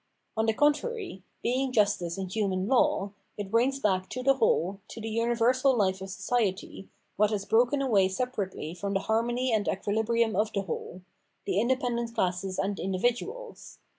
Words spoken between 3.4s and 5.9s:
brings back to the whole, to the universal